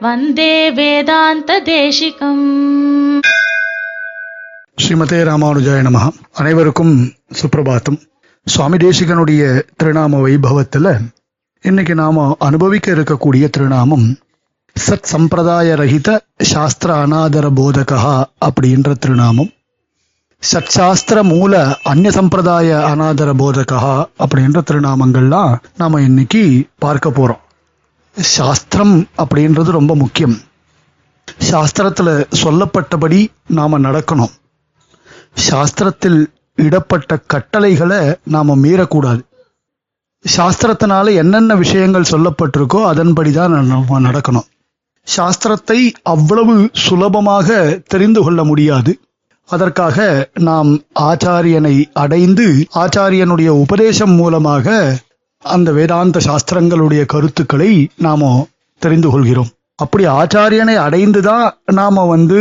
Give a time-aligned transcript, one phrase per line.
[0.00, 3.20] வந்தே வேதாந்த தேசிகம்
[4.82, 6.10] ஸ்ரீமதே ராமானுஜாய நம.
[6.32, 8.00] அனைவருக்கும் சுப்பிரபாத்தம்.
[8.44, 10.98] சுவாமி தேசிகனுடைய திருநாம வைபவத்துல
[11.62, 14.16] இன்னைக்கு நாம அனுபவிக்க இருக்கக்கூடிய திருநாமம்
[14.76, 19.50] சத் சம்பிரதாய ரஹித சாஸ்திர அநாதர போதகா அப்படின்ற திருநாமம்.
[20.50, 26.42] சட்சாஸ்திர மூல அந்நிய சம்பிரதாய அநாதர போதகா அப்படின்ற திருநாமங்கள்லாம் நாம இன்னைக்கு
[26.78, 27.42] பார்க்க போறோம்.
[28.16, 30.36] சாஸ்திரம் அப்படின்றது ரொம்ப முக்கியம்.
[31.50, 32.10] சாஸ்திரத்துல
[32.42, 34.34] சொல்லப்பட்டபடி நாம நடக்கணும்.
[35.48, 36.20] சாஸ்திரத்தில்
[36.54, 39.22] இடப்பட்ட கட்டளைகளை நாம மீறக்கூடாது.
[40.24, 44.46] சாஸ்திரத்தினால என்னென்ன விஷயங்கள் சொல்லப்பட்டிருக்கோ அதன்படி தான் நம்ம நடக்கணும்.
[45.06, 48.92] சாஸ்திரத்தை அவ்வளவு சுலபமாக தெரிந்து கொள்ள முடியாது.
[49.48, 54.94] அதற்காக நாம் ஆச்சாரியனை அடைந்து ஆச்சாரியனுடைய உபதேசம் மூலமாக
[55.38, 58.30] அந்த வேதாந்த சாஸ்திரங்களுடைய கருத்துக்களை நாம
[58.82, 59.50] தெரிந்து கொள்கிறோம்.
[59.76, 62.40] அப்படி ஆச்சாரியனை அடைந்துதான் நாம வந்து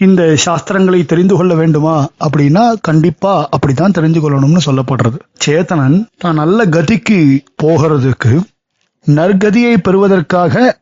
[0.00, 5.18] இந்த சாஸ்திரங்களை தெரிந்து கொள்ள வேண்டுமா அப்படின்னா கண்டிப்பா அப்படித்தான் தெரிந்து கொள்ளணும்னு சொல்லப்படுறது.
[5.46, 7.18] சேத்தனன் தான் நல்ல கதிக்கு
[7.62, 8.32] போகிறதுக்கு
[9.06, 10.80] நற்கதியை பெறுவதற்காக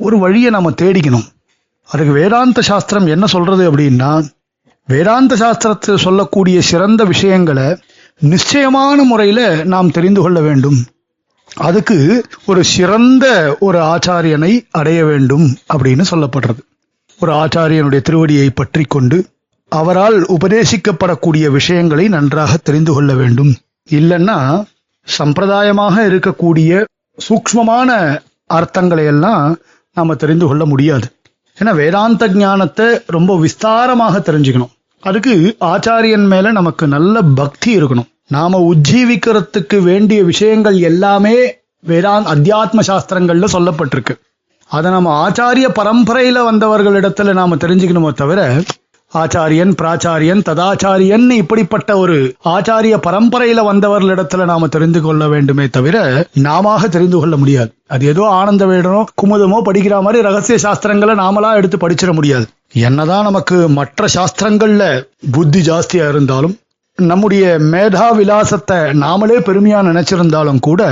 [0.00, 1.26] ஒரு வழியை நாம தேடிக்கணும்.
[1.88, 4.10] அதுக்கு வேதாந்த சாஸ்திரம் என்ன சொல்றது அப்படின்னா
[4.86, 7.78] வேதாந்த சாஸ்திரத்தில் சொல்லக்கூடிய சிறந்த விஷயங்களை
[8.20, 10.78] நிச்சயமான முறையில் நாம் தெரிந்து கொள்ள வேண்டும்.
[11.54, 13.26] அதுக்கு ஒரு சிறந்த
[13.60, 16.62] ஒரு ஆச்சாரியனை அடைய வேண்டும் அப்படின்னு சொல்லப்படுறது.
[17.20, 19.18] ஒரு ஆச்சாரியனுடைய திருவடியை பற்றி கொண்டு
[19.68, 23.52] அவரால் உபதேசிக்கப்படக்கூடிய விஷயங்களை நன்றாக தெரிந்து கொள்ள வேண்டும்.
[23.90, 24.38] இல்லைன்னா
[25.18, 26.84] சம்பிரதாயமாக இருக்கக்கூடிய
[27.28, 27.90] சூக்ஷ்மமான
[28.54, 29.58] அர்த்தங்களை எல்லாம்
[29.94, 31.08] நாம தெரிந்து கொள்ள முடியாது.
[31.58, 34.73] ஏன்னா வேதாந்த ஞானத்தை ரொம்ப விஸ்தாரமாக தெரிஞ்சுக்கணும்.
[35.04, 38.10] அதுக்கு ஆச்சாரியன் மேல நமக்கு நல்ல பக்தி இருக்கணும்.
[38.28, 41.34] நாம உஜ்ஜீவிக்கிறதுக்கு வேண்டிய விஷயங்கள் எல்லாமே
[41.86, 44.14] வேதாந்த் அத்தியாத்ம சாஸ்திரங்கள்ல சொல்லப்பட்டிருக்கு.
[44.70, 48.40] அதை நம்ம ஆச்சாரிய பரம்பரையில வந்தவர்களிடத்துல நாம தெரிஞ்சுக்கணுமோ தவிர
[49.20, 52.16] ஆச்சாரியன் பிராச்சாரியன் ததாச்சாரியன் இப்படிப்பட்ட ஒரு
[52.54, 55.96] ஆச்சாரிய பரம்பரையில வந்தவர்களிடத்துல நாம தெரிந்து கொள்ள வேண்டுமே தவிர
[56.46, 57.70] நாம தெரிந்து கொள்ள முடியாது.
[57.86, 62.46] அது ஏதோ ஆனந்த வேடனோ குமுதமோ படிக்கிற மாதிரி ரகசிய சாஸ்திரங்களை நாமளா எடுத்து படிச்சிட முடியாது.
[62.88, 64.84] என்னதான் நமக்கு மற்ற சாஸ்திரங்கள்ல
[65.32, 66.54] புத்தி ஜாஸ்தியா இருந்தாலும்
[66.98, 70.82] நம்முடைய மேதா விலாசத்தை நாமளே பெருமையா நினைச்சிருந்தாலும் கூட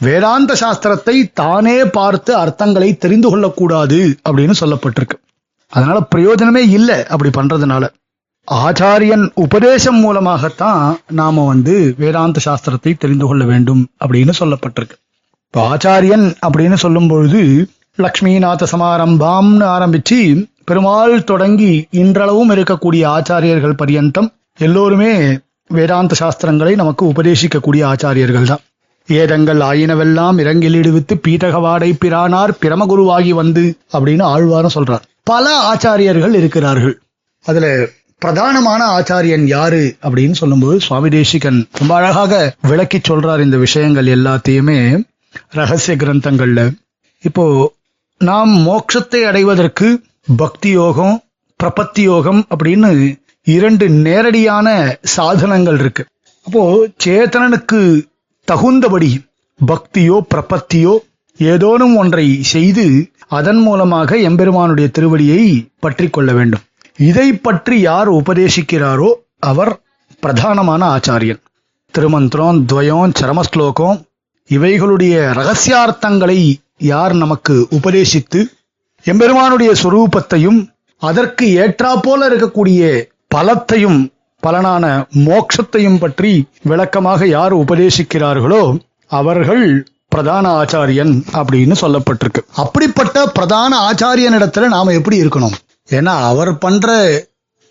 [0.00, 3.98] வேதாந்த சாஸ்திரத்தை தானே பார்த்து அர்த்தங்களை தெரிந்து கொள்ளக்கூடாது
[4.28, 5.16] அப்படின்னு சொல்லப்பட்டிருக்கு.
[5.74, 7.84] அதனால பிரயோஜனமே இல்லை அப்படி பண்றதுனால.
[8.48, 14.96] ஆச்சாரியன் உபதேசம் மூலமாகத்தான் நாம வந்து வேதாந்த சாஸ்திரத்தை தெரிந்து கொள்ள வேண்டும் அப்படின்னு சொல்லப்பட்டிருக்கு.
[15.46, 17.40] இப்போ ஆச்சாரியன் அப்படின்னு சொல்லும் பொழுது
[17.98, 20.18] லக்ஷ்மிநாத சமாரம்பாம்னு ஆரம்பிச்சு
[20.64, 25.12] பெருமாள் தொடங்கி இன்றளவும் இருக்கக்கூடிய ஆச்சாரியர்கள் பரியந்தம் எல்லோருமே
[25.70, 28.62] வேதாந்த சாஸ்திரங்களை நமக்கு உபதேசிக்கக்கூடிய ஆச்சாரியர்கள் தான்
[29.08, 35.04] ஏதங்கள் ஆயினவெல்லாம் இறங்கிலிடுவித்து பீட்டகவாடை பிரானார் பிரமகுருவாகி வந்து அப்படின்னு ஆழ்வாரம் சொல்றார்.
[35.22, 37.00] பல ஆச்சாரியர்கள் இருக்கிறார்கள்.
[37.42, 37.66] அதுல
[38.22, 44.78] பிரதானமான ஆச்சாரியன் யாரு அப்படின்னு சொல்லும்போது சுவாமி தேசிகன் ரொம்ப அழகாக விளக்கி சொல்றார் இந்த விஷயங்கள் எல்லாத்தையுமே
[45.50, 46.74] ரகசிய கிரந்தங்கள்ல.
[47.20, 47.72] இப்போ
[48.18, 50.02] நாம் மோட்சத்தை அடைவதற்கு
[50.36, 51.22] பக்தி யோகம்
[51.60, 56.04] பிரபத்தி யோகம் அப்படின்னு இரண்டு நேரடியான சாதனங்கள் இருக்கு.
[56.46, 57.80] அப்போ சேத்தனனுக்கு
[58.48, 59.10] தகுந்தபடி
[59.60, 60.94] பக்தியோ பிரபத்தியோ
[61.40, 62.84] ஏதோனும் ஒன்றை செய்து
[63.28, 66.64] அதன் மூலமாக எம்பெருமானுடைய திருவடியை பற்றி கொள்ள வேண்டும்.
[66.96, 69.10] இதை பற்றி யார் உபதேசிக்கிறாரோ
[69.40, 69.72] அவர்
[70.22, 71.40] பிரதானமான ஆச்சாரியன்.
[71.90, 73.98] திருமந்திரம் துவயம் சரமஸ்லோகம்
[74.50, 76.38] இவைகளுடைய ரகசியார்த்தங்களை
[76.78, 78.40] யார் நமக்கு உபதேசித்து
[79.04, 80.60] எம்பெருமானுடைய சொரூபத்தையும்
[81.02, 82.82] அதற்கு ஏற்றாப்போல இருக்கக்கூடிய
[83.34, 84.00] பலத்தையும்
[84.44, 84.84] பலனான
[85.26, 92.40] மோட்சத்தையும் பற்றி விளக்கமாக யார் உபதேசிக்கிறார்களோ அவர்கள் பிரதான ஆச்சாரியன் அப்படின்னு சொல்லப்பட்டிருக்கு.
[92.54, 95.54] அப்படிப்பட்ட பிரதான ஆச்சாரியனிடத்துல நாம எப்படி இருக்கணும்?
[95.90, 96.88] ஏன்னா அவர் பண்ற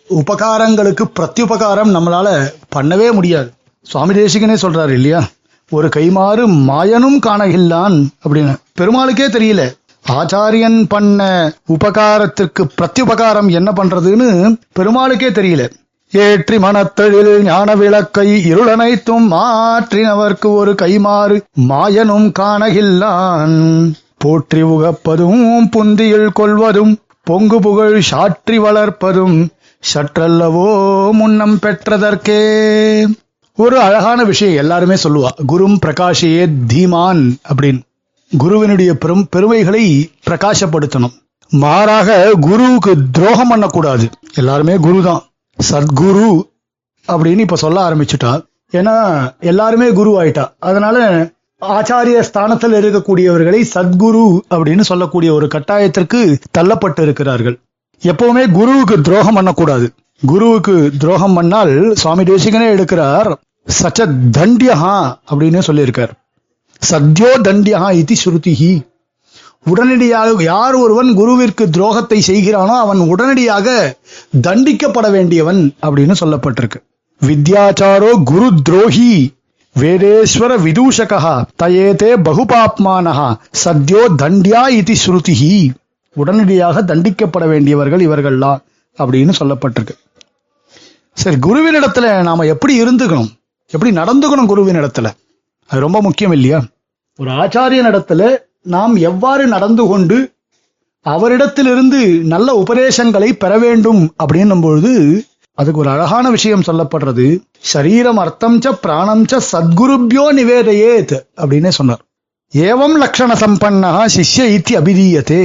[0.09, 3.53] உபகாரங்களுக்கு பிரத்யுபகாரம் நம்மளால பண்ணவே முடியாது.
[3.81, 5.21] சுவாமி தேசிகனே சொல்றாரு இல்லையா?
[5.69, 8.55] ஒரு கைமாறு மாயனும் காணகில்லான் அப்படின்னு.
[8.81, 9.63] பெருமாளுக்கே தெரியல.
[10.11, 11.21] ஆச்சாரியன் பண்ண
[11.67, 15.63] உபகாரத்திற்கு பிரத்யுபகாரம் என்ன பண்றதுன்னு பெருமாளுக்கே தெரியல.
[16.21, 21.37] ஏற்றி மனத்தழில் ஞான விளக்கை இருளனைத்தும் மாற்றினவர்க்கு ஒரு கைமாறு
[21.69, 23.55] மாயனும் காணகில்லான்.
[24.23, 25.45] போற்றி உகப்பதும்
[25.75, 26.93] புந்தியில் கொள்வதும்
[27.27, 29.37] பொங்கு புகழ் சாற்றி வளர்ப்பதும்
[29.83, 30.69] சற்றல்லவோ
[31.19, 32.39] முன்னம் பெற்றதற்கே.
[33.57, 37.83] ஒரு அழகான விஷயம் எல்லாருமே சொல்லுவா குரும் பிரகாஷியே தீமான் அப்படின்னு.
[38.31, 39.85] குருவினுடைய பெரும் பெருமைகளை
[40.27, 41.17] பிரகாசப்படுத்தணும்.
[41.51, 42.09] மாறாக
[42.47, 44.05] குருவுக்கு துரோகம் பண்ணக்கூடாது.
[44.41, 45.21] எல்லாருமே குரு தான்
[45.59, 46.29] சத்குரு
[47.07, 48.31] அப்படின்னு இப்ப சொல்ல ஆரம்பிச்சுட்டா.
[48.71, 48.95] ஏன்னா
[49.39, 50.45] எல்லாருமே குரு ஆயிட்டா.
[50.59, 50.97] அதனால
[51.61, 54.23] ஆச்சாரிய ஸ்தானத்தில் இருக்கக்கூடியவர்களை சத்குரு
[54.53, 56.21] அப்படின்னு சொல்லக்கூடிய ஒரு கட்டாயத்திற்கு
[56.57, 57.57] தள்ளப்பட்டு இருக்கிறார்கள்
[58.01, 59.93] எப்பவுமே குருவுக்கு துரோகம் பண்ணக்கூடாது.
[60.25, 63.29] குருவுக்கு துரோகம் பண்ணால் சுவாமி தேசிகனே எடுக்கிறார்
[63.81, 64.07] சச்ச
[64.37, 64.95] தண்டியஹா
[65.31, 66.13] அப்படின்னு சொல்லியிருக்கார்.
[66.91, 68.73] சத்யோ தண்டியஹா இது ஸ்ருதிஹி.
[69.65, 73.67] உடனடியாக யார் ஒருவன் குருவிற்கு துரோகத்தை செய்கிறானோ அவன் உடனடியாக
[74.41, 76.79] தண்டிக்கப்பட வேண்டியவன் அப்படின்னு சொல்லப்பட்டிருக்கு.
[77.21, 79.11] வித்யாச்சாரோ குரு துரோகி
[79.75, 81.33] வேதேஸ்வர விதூஷகா
[81.63, 83.29] தயேதே பகுபாப்மானஹா
[83.63, 85.53] சத்யோ தண்டியா இதி ஸ்ருதிஹி.
[86.15, 88.59] உடனடியாக தண்டிக்கப்பட வேண்டியவர்கள் இவர்கள்லாம்
[88.97, 89.95] அப்படின்னு சொல்லப்பட்டிருக்கு.
[91.17, 93.31] சரி குருவினிடத்துல நாம எப்படி இருந்துக்கணும்?
[93.73, 95.07] எப்படி நடந்துக்கணும் குருவினிடத்துல?
[95.69, 96.59] அது ரொம்ப முக்கியம் இல்லையா?
[97.19, 98.23] ஒரு ஆச்சாரியன் இடத்துல
[98.65, 100.17] நாம் எவ்வாறு நடந்து கொண்டு
[101.05, 102.01] அவரிடத்திலிருந்து
[102.33, 104.93] நல்ல உபதேசங்களை பெற வேண்டும் அப்படின்னும் பொழுது
[105.57, 107.25] அதுக்கு ஒரு அழகான விஷயம் சொல்லப்படுறது.
[107.71, 112.01] சரீரம் அர்த்தம் ச பிராணம் ச சத்குருபியோ நிவேதையேத் அப்படின்னே சொன்னார்.
[112.53, 115.41] ஏவம் லக்ஷண சம்பன்னா சிஷ்ய இத்தி அபிதீயத்தே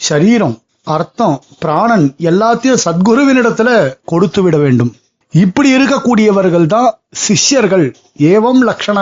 [0.00, 0.56] சரீரம்
[0.96, 3.68] அர்த்தம் பிராணன் எல்லாத்தையும் சத்குருவினிடத்துல
[4.04, 4.92] கொடுத்து விட வேண்டும்.
[5.34, 6.90] இப்படி இருக்கக்கூடியவர்கள் தான்
[7.24, 7.86] சிஷ்யர்கள்.
[8.32, 8.98] ஏவம் லக்ஷண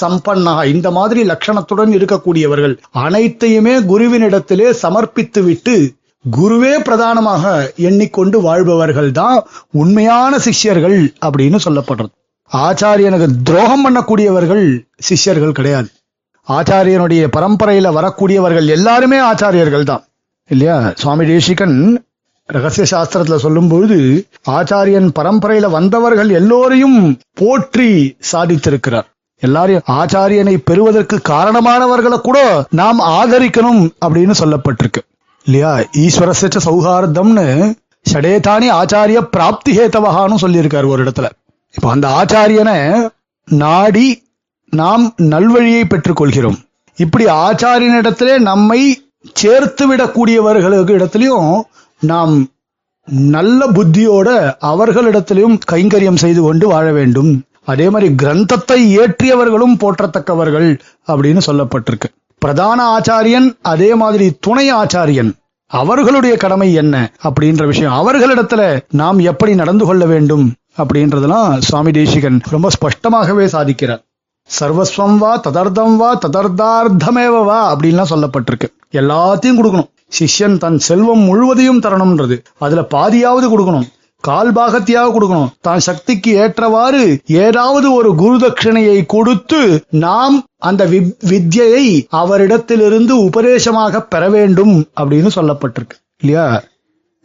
[0.00, 5.76] சம்பன்னா இந்த மாதிரி லட்சணத்துடன் இருக்கக்கூடியவர்கள் அனைத்தையுமே குருவினிடத்திலே சமர்ப்பித்து விட்டு
[6.24, 9.38] குருவே பிரதானமாக எண்ணிக்கொண்டு வாழ்பவர்கள் தான்
[9.70, 12.12] உண்மையான சிஷ்யர்கள் அப்படின்னு சொல்லப்படுறது.
[12.50, 14.64] ஆச்சாரியனுக்கு துரோகம் பண்ணக்கூடியவர்கள்
[15.08, 15.88] சிஷ்யர்கள் கிடையாது.
[16.48, 20.02] ஆச்சாரியனுடைய பரம்பரையில வரக்கூடியவர்கள் எல்லாருமே ஆச்சாரியர்கள் தான்
[20.50, 20.76] இல்லையா?
[21.02, 21.76] சுவாமி தேசிகன்
[22.48, 23.96] ரகசிய சாஸ்திரத்துல சொல்லும்போது
[24.58, 26.98] ஆச்சாரியன் பரம்பரையில வந்தவர்கள் எல்லோரையும்
[27.40, 27.90] போற்றி
[28.32, 29.08] சாதித்திருக்கிறார்.
[29.44, 32.38] எல்லாரையும் ஆச்சாரியனை பெறுவதற்கு காரணமானவர்களை கூட
[32.80, 35.02] நாம் ஆதரிக்கணும் அப்படின்னு சொல்லப்பட்டிருக்கு.
[35.46, 35.72] இல்லையா?
[36.04, 37.46] ஈஸ்வரசச்ச சௌஹார்தம்னு
[38.12, 41.28] ஷடேதானி ஆச்சாரிய பிராப்தி ஹேத்தவகான்னு சொல்லியிருக்காரு ஒரு இடத்துல.
[41.74, 42.76] இப்போ அந்த ஆச்சாரியனை
[43.44, 44.08] நாடி
[44.80, 46.58] நாம் நல்வழியை பெற்றுக்கொள்கிறோம்.
[46.98, 48.80] இப்படி ஆச்சாரியனிடத்திலே நம்மை
[49.40, 51.52] சேர்த்து விடக்கூடியவர்களுக்கு இடத்துலையும்
[52.00, 52.34] நாம்
[53.36, 54.28] நல்ல புத்தியோட
[54.70, 57.32] அவர்களிடத்திலையும் கைங்கரியம் செய்து கொண்டு வாழ வேண்டும்.
[57.64, 60.68] அதே மாதிரி கிரந்தத்தை ஏற்றியவர்களும் போற்றத்தக்கவர்கள்
[61.06, 62.08] அப்படின்னு சொல்லப்பட்டிருக்கு.
[62.38, 65.30] பிரதான ஆச்சாரியன் அதே மாதிரி துணை ஆச்சாரியன்.
[65.70, 70.52] அவர்களுடைய கடமை என்ன அப்படின்ற விஷயம் அவர்களிடத்துல நாம் எப்படி நடந்து கொள்ள வேண்டும்
[70.82, 74.02] அப்படின்றதெல்லாம் சுவாமி தேசிகன் ரொம்ப ஸ்பஷ்டமாகவே சாதிக்கிறார்.
[74.60, 78.68] சர்வஸ்வம் வா ததர்தம் வா ததர்த்தார்த்தமேவ வா அப்படின்லாம் சொல்லப்பட்டிருக்கு.
[78.92, 79.90] எல்லாத்தையும் கொடுக்கணும்.
[80.18, 82.36] சிஷ்யன் தன் செல்வம் முழுவதையும் தரணும்ன்றது.
[82.58, 83.86] அதுல பாதியாவது கொடுக்கணும்.
[84.24, 85.48] கால் பாகத்தையாக கொடுக்கணும்.
[85.60, 94.28] தான் சக்திக்கு ஏற்றவாறு ஏதாவது ஒரு குரு தட்சிணையை கொடுத்து நாம் அந்த வி- வித்யையை அவரிடத்திலிருந்து உபதேசமாக பெற
[94.28, 95.96] வேண்டும் அப்படின்னு சொல்லப்பட்டிருக்கு.
[96.22, 96.62] இல்லையா?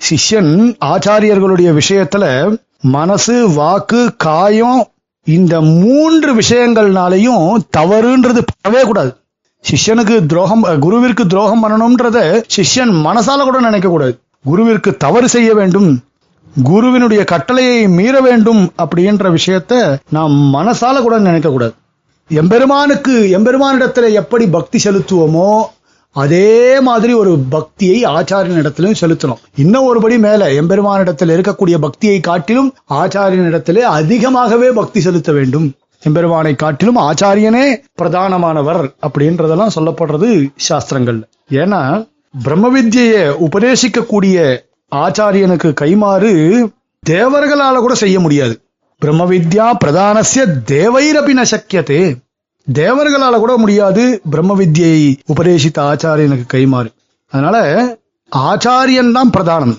[0.09, 4.87] சிஷ்யன் ஆச்சாரியர்களுடைய விஷயத்துல மனசு வாக்கு காயம்
[5.23, 9.15] இந்த மூன்று விஷயங்கள்னாலையும் தவறுன்றது படவே கூடாது.
[9.71, 15.99] சிஷ்யனுக்கு துரோகம் குருவிற்கு துரோகம் பண்ணணும்ன்றத சிஷ்யன் மனசால கூட நினைக்க கூடாது குருவிற்கு தவறு செய்ய வேண்டும்.
[16.63, 21.73] குருவினுடைய கட்டளையை மீற வேண்டும் அப்படின்ற விஷயத்த நாம் மனசால கூட நினைக்க கூடாது.
[22.29, 25.63] எம்பெருமானுக்கு எம்பெருமானிடத்துல எப்படி பக்தி செலுத்துவோமோ
[26.11, 29.41] அதே மாதிரி ஒரு பக்தியை ஆச்சாரியனிடத்திலும் செலுத்தணும்.
[29.55, 35.71] இன்னும் ஒருபடி மேல எம்பெருமானிடத்தில் இருக்கக்கூடிய பக்தியை காட்டிலும் ஆச்சாரியனிடத்திலே அதிகமாகவே பக்தி செலுத்த வேண்டும்.
[36.03, 37.65] எம்பெருமானை காட்டிலும் ஆச்சாரியனே
[38.01, 42.07] பிரதானமானவர் அப்படின்றதெல்லாம் சொல்லப்படுறது சாஸ்திரங்கள் ஏன்னா
[42.43, 46.31] பிரம்ம வித்யையை உபதேசிக்கக்கூடிய ஆச்சாரியனுக்கு கைமாறு
[47.03, 48.55] தேவர்களால கூட செய்ய முடியாது.
[49.01, 50.41] பிரம்ம வித்யா பிரதானசிய
[50.71, 51.99] தேவைரபி ந சக்கியத்தே
[52.67, 54.97] தேவர்களால கூட முடியாது பிரம்ம வித்யை
[55.33, 56.89] உபதேசித்த ஆச்சாரியனுக்கு கைமாறு.
[57.33, 57.57] அதனால
[58.31, 59.75] ஆச்சாரியன் தான் பிரதானம்.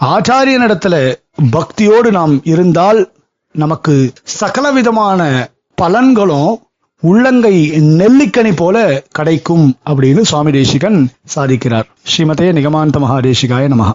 [0.00, 0.96] ஆச்சாரியனிடத்துல
[1.56, 3.00] பக்தியோடு நாம் இருந்தால்
[3.54, 5.20] நமக்கு சகல விதமான
[5.78, 6.50] பலன்களும்
[7.02, 7.54] உள்ளங்கை
[8.00, 8.76] நெல்லிக்கனி போல
[9.18, 10.98] கிடைக்கும் அப்படின்னு சுவாமி தேசிகன்
[11.34, 11.88] சாதிக்கிறார்.
[12.10, 13.94] ஸ்ரீமதே நிகமாந்த மகாதேசிகாய நமகா